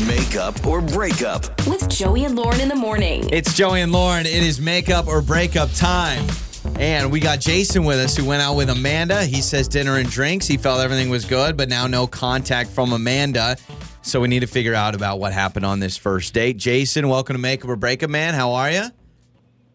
[0.00, 1.44] Makeup or breakup.
[1.66, 3.28] With Joey and Lauren in the morning.
[3.30, 4.24] It's Joey and Lauren.
[4.24, 6.26] It is makeup or breakup time.
[6.76, 9.24] And we got Jason with us who went out with Amanda.
[9.24, 10.46] He says dinner and drinks.
[10.46, 13.56] He felt everything was good, but now no contact from Amanda.
[14.00, 16.56] So we need to figure out about what happened on this first date.
[16.56, 18.32] Jason, welcome to Makeup or Breakup Man.
[18.34, 18.84] How are you?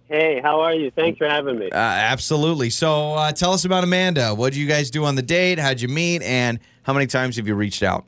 [0.09, 0.89] Hey, how are you?
[0.89, 1.69] Thanks for having me.
[1.69, 2.69] Uh, absolutely.
[2.71, 4.33] So uh, tell us about Amanda.
[4.33, 5.59] What did you guys do on the date?
[5.59, 6.23] How'd you meet?
[6.23, 8.05] And how many times have you reached out?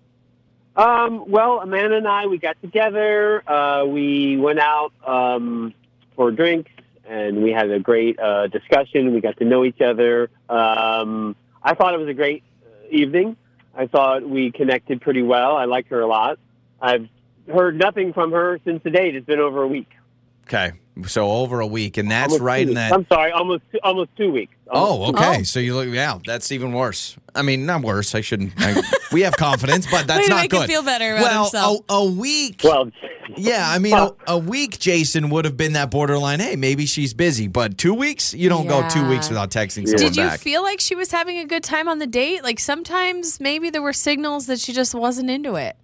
[0.80, 3.44] Um, well, Amanda and I, we got together.
[3.50, 5.74] Uh, we went out um,
[6.16, 6.72] for drinks,
[7.06, 9.14] and we had a great uh, discussion.
[9.14, 10.30] We got to know each other.
[10.48, 13.36] Um, I thought it was a great uh, evening.
[13.76, 15.58] I thought we connected pretty well.
[15.58, 16.40] I like her a lot.
[16.82, 17.10] I've
[17.54, 19.16] heard nothing from her since the date.
[19.16, 19.90] It's been over a week.
[20.48, 20.72] Okay.
[21.08, 21.98] So over a week.
[21.98, 22.94] And that's Almost right two in that.
[22.94, 24.54] I'm sorry, almost almost two weeks.
[24.70, 25.38] Oh, Almost two okay.
[25.40, 25.50] weeks.
[25.50, 27.18] So you look, yeah, that's even worse.
[27.36, 28.16] I mean, not worse.
[28.16, 28.54] I shouldn't.
[28.58, 30.70] I, we have confidence, but that's Way to not make him good.
[30.70, 31.80] feel better about well, himself.
[31.90, 32.62] A, a week.
[32.64, 32.92] Well,
[33.38, 36.40] yeah, I mean, a, a week, Jason would have been that borderline.
[36.40, 39.98] Hey, maybe she's busy, but two weeks, you don't go two weeks without texting someone
[39.98, 40.40] Did you back.
[40.40, 42.44] feel like she was having a good time on the date?
[42.44, 45.76] Like sometimes maybe there were signals that she just wasn't into it.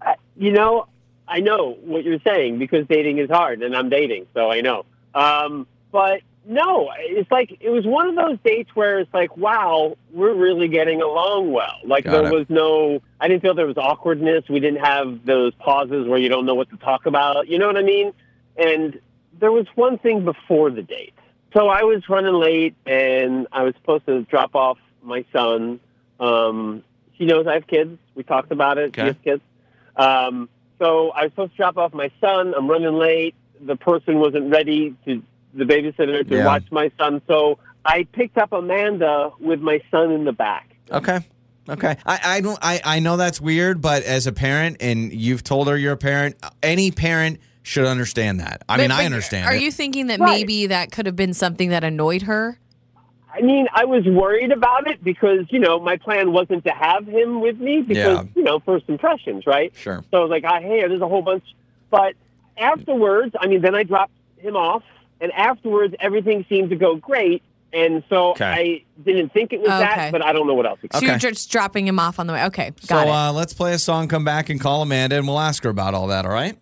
[0.00, 0.86] I- you know,
[1.26, 4.84] I know what you're saying because dating is hard, and I'm dating, so I know.
[5.14, 9.96] Um, but no, it's like it was one of those dates where it's like, wow,
[10.12, 11.78] we're really getting along well.
[11.84, 12.32] Like Got there it.
[12.32, 14.44] was no, I didn't feel there was awkwardness.
[14.48, 17.48] We didn't have those pauses where you don't know what to talk about.
[17.48, 18.12] You know what I mean?
[18.56, 19.00] And
[19.40, 21.14] there was one thing before the date.
[21.54, 25.80] So I was running late, and I was supposed to drop off my son.
[26.18, 26.82] Um,
[27.16, 27.98] she knows I have kids.
[28.14, 28.88] We talked about it.
[28.88, 29.02] Okay.
[29.02, 29.42] She has kids.
[29.96, 32.54] Um, so I was supposed to drop off my son.
[32.54, 33.34] I'm running late.
[33.60, 35.22] The person wasn't ready to
[35.54, 36.44] the babysitter to Yeah.
[36.46, 37.22] watch my son.
[37.26, 40.74] So I picked up Amanda with my son in the back.
[40.90, 41.20] Okay.
[41.68, 41.96] Okay.
[42.04, 45.68] I, I don't I, I know that's weird, but as a parent and you've told
[45.68, 48.62] her you're a parent, any parent should understand that.
[48.68, 49.62] I mean But- I understand Are it.
[49.62, 50.30] you thinking that Right.
[50.40, 52.58] maybe that could have been something that annoyed her?
[53.36, 57.04] I mean, I was worried about it because, you know, my plan wasn't to have
[57.08, 58.30] him with me because, Yeah.
[58.36, 59.72] you know, first impressions, right?
[59.74, 60.04] Sure.
[60.12, 61.42] So I was like, ah, hey, there's a whole bunch.
[61.90, 62.14] But
[62.56, 64.82] afterwards, I mean, then I dropped him off,
[65.20, 67.42] and afterwards, everything seemed to go great.
[67.72, 68.44] And so Okay.
[68.44, 69.78] I didn't think it was Okay.
[69.80, 70.78] that, but I don't know what else.
[70.84, 71.06] It So Okay.
[71.08, 72.44] you're just dropping him off on the way.
[72.44, 73.10] Okay, So got it.
[73.10, 75.92] uh, let's play a song, come back and call Amanda and we'll ask her about
[75.92, 76.56] all that, all right?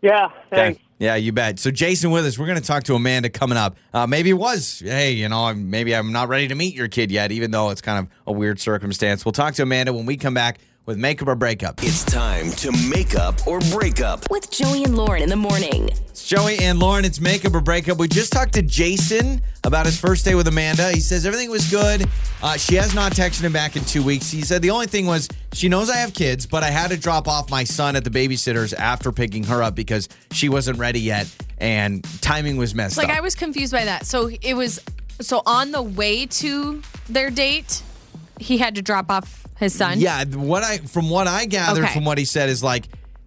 [0.00, 0.80] Yeah, thanks.
[0.98, 1.58] Yeah, you bet.
[1.58, 3.76] So Jason with us, we're going to talk to Amanda coming up.
[3.92, 7.10] Uh, maybe it was, hey, you know, maybe I'm not ready to meet your kid
[7.10, 9.24] yet, even though it's kind of a weird circumstance.
[9.24, 11.82] We'll talk to Amanda when we come back with Makeup or Breakup.
[11.82, 14.30] It's time to make up or break up.
[14.30, 15.88] With Joey and Lauren in the morning.
[15.88, 17.04] It's Joey and Lauren.
[17.04, 17.98] It's Makeup or Breakup.
[17.98, 20.90] We just talked to Jason about his first day with Amanda.
[20.90, 22.06] He says everything was good.
[22.42, 24.30] Uh, she has not texted him back in two weeks.
[24.30, 26.98] He said the only thing was she knows I have kids, but I had to
[26.98, 31.00] drop off my son at the babysitter's after picking her up because she wasn't ready
[31.00, 33.16] yet and timing was messed like up.
[33.16, 34.04] I was confused by that.
[34.04, 34.80] So it was
[35.20, 37.82] so on the way to their date,
[38.38, 40.00] he had to drop off his son.
[40.00, 41.92] Yeah, what I from what I gathered Okay.
[41.94, 42.86] from what he said is like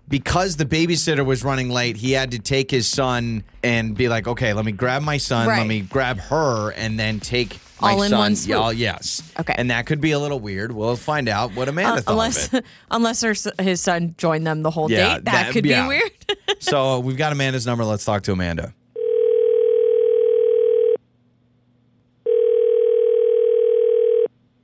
[0.09, 4.25] because the babysitter was running late, he had to take his son and be like,
[4.27, 8.01] okay, let me grab my son, let me grab her, and then take my All
[8.03, 8.19] in son.
[8.19, 8.57] one Yeah, swoop.
[8.57, 9.21] all- yes.
[9.39, 9.53] Okay.
[9.57, 10.71] And that could be a little weird.
[10.71, 12.65] We'll find out what Amanda Uh, thought unless of it.
[12.91, 15.81] unless her, his son joined them the whole Yeah, date, that, that- could yeah.
[15.83, 16.11] be weird.
[16.59, 17.83] so uh, we've got Amanda's number.
[17.83, 18.73] Let's talk to Amanda.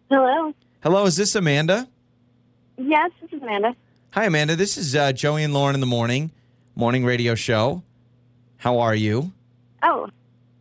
[0.09, 0.53] Hello.
[0.83, 1.87] Hello, is this Amanda?
[2.77, 3.73] Yes, this is Amanda.
[4.11, 4.57] Hi, Amanda.
[4.57, 6.31] This is uh, Joey and Lauren in the morning
[6.75, 7.83] morning radio show.
[8.57, 9.31] How are you?
[9.81, 10.09] Oh,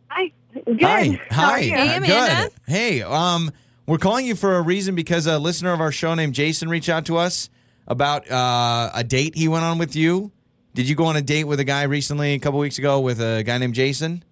[0.07, 0.31] hi.
[0.53, 0.81] Good.
[0.81, 1.19] Hi.
[1.29, 1.61] Hi.
[1.63, 2.07] Hey, Amanda.
[2.07, 2.51] Good.
[2.65, 3.51] Hey, um,
[3.85, 6.87] we're calling you for a reason because a listener of our show named Jason reached
[6.87, 7.49] out to us
[7.85, 10.31] about uh, a date he went on with you.
[10.73, 13.19] Did you go on a date with a guy recently, a couple weeks ago, with
[13.19, 14.23] a guy named Jason?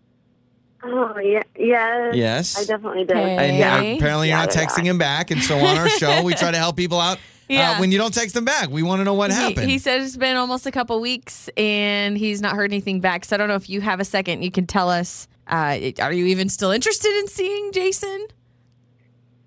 [0.84, 1.44] Oh, yeah.
[1.58, 2.16] Yes.
[2.16, 2.58] Yes.
[2.60, 3.18] I definitely did.
[3.18, 3.76] And Yeah.
[3.76, 4.66] uh, apparently you're Yeah, not yeah.
[4.66, 5.32] texting him back.
[5.32, 7.20] And so on our show, we try to help people out
[7.50, 7.72] Yeah.
[7.74, 8.70] uh, when you don't text them back.
[8.70, 9.70] We want to know what He, happened.
[9.70, 13.26] he said it's been almost a couple weeks and he's not heard anything back.
[13.26, 14.44] So I don't know if you have a second.
[14.44, 15.28] You can tell us.
[15.48, 18.28] Uh, are you even still interested in seeing Jason?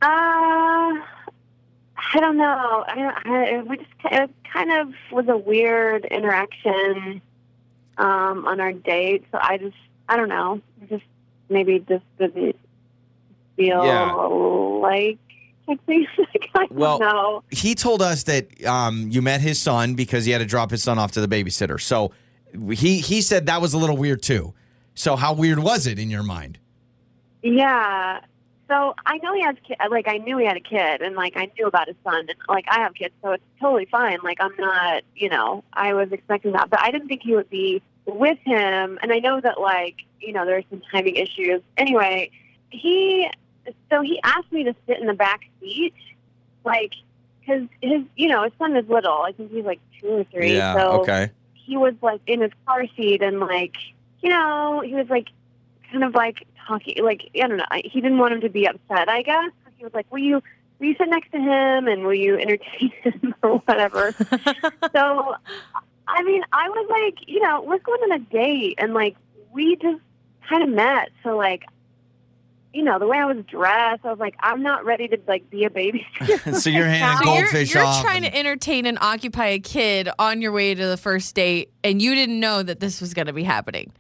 [0.03, 2.85] Uh, I don't know.
[2.87, 7.23] I, don't- I we just it kind of was a weird interaction
[7.97, 9.25] um, on our date.
[9.33, 9.77] So I just
[10.09, 10.61] I don't know.
[10.91, 11.05] Just
[11.49, 12.57] maybe just didn't
[13.57, 14.13] feel Yeah.
[14.15, 15.19] like
[15.87, 17.43] don't Well, know.
[17.51, 20.83] he told us that um, you met his son because he had to drop his
[20.83, 21.81] son off to the babysitter.
[21.81, 22.13] So
[22.73, 24.53] he he said that was a little weird too.
[24.95, 26.59] So how weird was it in your mind?
[27.43, 28.21] Yeah.
[28.69, 31.35] So I know he has ki- like I knew he had a kid, and like
[31.37, 34.19] I knew about his son, and like I have kids, so it's totally fine.
[34.23, 37.51] Like I'm not, you know, I was expecting that, but I didn't think he would
[37.51, 38.99] be with him.
[39.03, 41.61] And I know that like you know there's some timing issues.
[41.77, 42.31] Anyway,
[42.71, 43.29] he
[43.91, 45.95] so he asked me to sit in the back seat,
[46.65, 46.93] like
[47.41, 49.23] because his you know his son is little.
[49.23, 50.57] I think he's like two or three.
[50.57, 50.75] Yeah.
[50.75, 51.31] so Okay.
[51.55, 53.77] he was like in his car seat and like
[54.21, 55.29] you know he was like
[55.91, 59.09] kind of like talking like I don't know he didn't want him to be upset
[59.09, 60.43] I guess he was like will you
[60.79, 64.13] will you sit next to him and will you entertain him or whatever
[64.95, 65.35] so
[66.07, 69.17] I mean I was like you know let's go on a date and like
[69.53, 70.01] we just
[70.49, 71.65] kind of met so like
[72.73, 75.49] you know the way I was dressed I was like I'm not ready to like
[75.49, 76.07] be a baby.
[76.55, 78.03] So you're handing So you're, you're off.
[78.03, 81.71] trying and- to entertain and occupy a kid on your way to the first date,
[81.83, 83.93] and you didn't know that this was going to be happening.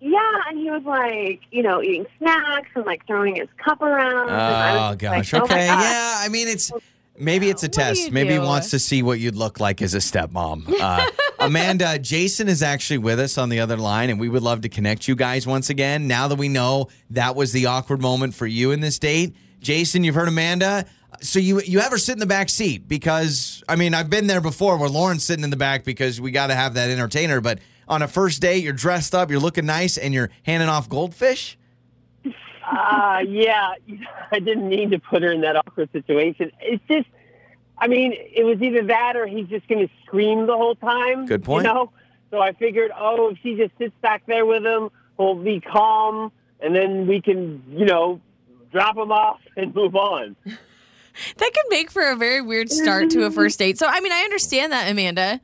[0.00, 4.28] Yeah, and he was like, you know, eating snacks and like throwing his cup around.
[4.28, 5.32] Oh gosh.
[5.32, 5.66] like, oh okay.
[5.66, 5.80] God.
[5.80, 6.16] yeah.
[6.20, 6.70] I mean, it's
[7.18, 8.10] maybe it's a What test.
[8.10, 10.72] Maybe he wants to see what you'd look like as a stepmom.
[10.80, 14.62] Uh, Amanda, Jason is actually with us on the other line, and we would love
[14.62, 16.06] to connect you guys once again.
[16.06, 20.04] Now that we know that was the awkward moment for you in this date, Jason,
[20.04, 20.86] you've heard Amanda.
[21.20, 24.26] So you you have her sit in the back seat because I mean I've been
[24.26, 27.40] there before where Lauren's sitting in the back because we got to have that entertainer.
[27.40, 30.88] But on a first date, you're dressed up, you're looking nice, and you're handing off
[30.88, 31.56] goldfish.
[32.70, 33.74] Uh, yeah,
[34.32, 36.50] I didn't mean to put her in that awkward situation.
[36.60, 37.08] It's just,
[37.78, 41.26] I mean, it was either that or he's just going to scream the whole time.
[41.26, 41.66] Good point.
[41.66, 41.92] You know?
[42.30, 46.32] So I figured, oh, if she just sits back there with him, he'll be calm,
[46.60, 48.20] and then we can, you know,
[48.72, 50.36] drop him off and move on.
[51.36, 53.78] That could make for a very weird start to a first date.
[53.78, 55.40] So, I mean, I understand that, Amanda.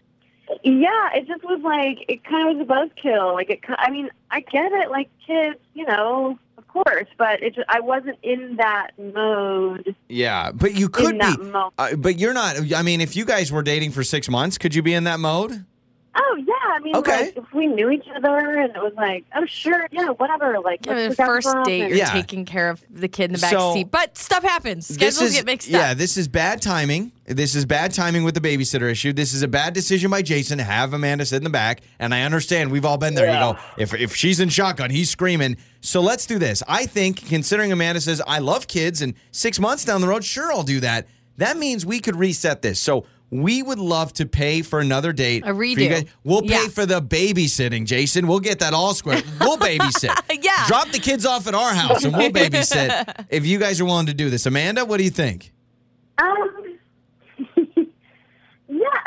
[0.64, 3.34] Yeah, it just was like it kind of was a buzzkill.
[3.34, 4.90] Like it, I mean, I get it.
[4.90, 6.38] Like kids, you know, of
[6.72, 11.38] course, but it just I wasn't in that mode Yeah, but you could in that
[11.38, 11.50] be.
[11.78, 12.56] Uh, but you're not.
[12.74, 15.20] I mean, if you guys were dating for six months, could you be in that
[15.20, 15.64] mode?
[16.12, 17.26] Oh yeah, I mean, Okay.
[17.26, 20.58] like if we knew each other and it was like, oh sure, yeah, whatever.
[20.58, 22.10] Like Yeah, let's the first date, you're Yeah.
[22.12, 23.90] taking care of the kid in the back So- seat.
[23.92, 24.88] But stuff happens.
[24.88, 25.82] Schedules get mixed yeah, up.
[25.84, 27.12] Yeah, this is bad timing.
[27.26, 29.12] This is bad timing with the babysitter issue.
[29.12, 31.80] This is a bad decision by Jason to have Amanda sit in the back.
[32.00, 33.26] And I understand we've all been there.
[33.26, 33.52] You Yeah.
[33.52, 35.58] go, if if she's in shotgun, he's screaming.
[35.80, 36.60] So let's do this.
[36.66, 40.50] I think considering Amanda says I love kids, and six months down the road, sure
[40.52, 41.06] I'll do that.
[41.36, 42.80] That means we could reset this.
[42.80, 43.04] So.
[43.30, 45.44] We would love to pay for another date.
[45.44, 45.88] A for redo.
[45.88, 46.04] guys.
[46.24, 46.68] We'll pay Yeah.
[46.68, 48.26] for the babysitting, Jason.
[48.26, 49.24] We'll get that all squared.
[49.38, 50.14] We'll babysit.
[50.42, 50.66] Yeah.
[50.66, 54.06] Drop the kids off at our house and we'll babysit if you guys are willing
[54.06, 54.46] to do this.
[54.46, 55.52] Amanda, what do you think?
[56.18, 56.59] Um, yeah,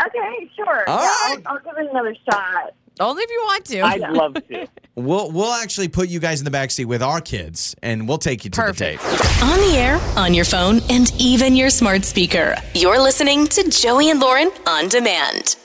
[0.07, 0.89] okay, sure.
[0.89, 1.37] All yeah, right.
[1.45, 2.73] I'll, I'll give it another shot.
[2.99, 3.81] Only if you want to.
[3.81, 4.67] I'd love to.
[4.95, 8.45] We'll we'll actually put you guys in the backseat with our kids and we'll take
[8.45, 9.01] you to Perfect.
[9.01, 9.43] the date.
[9.43, 12.55] On the air, on your phone, and even your smart speaker.
[12.75, 15.55] You're listening to Joey and Lauren on demand.